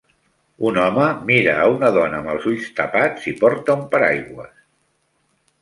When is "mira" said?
1.27-1.53